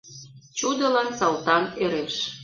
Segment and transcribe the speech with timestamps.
[0.57, 2.15] Чудылан Салтан ӧреш.